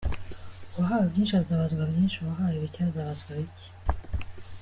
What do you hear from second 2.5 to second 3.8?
bike azabazwa bike.